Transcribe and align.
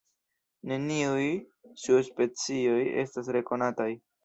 Neniuj 0.71 1.27
subspecioj 1.83 2.81
estas 3.05 3.33
rekonataj. 3.39 3.89